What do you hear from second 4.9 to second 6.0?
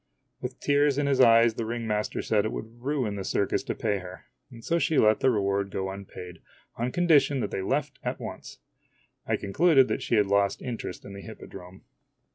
let the reward go